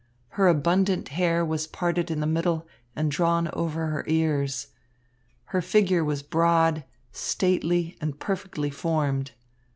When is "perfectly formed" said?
8.19-9.33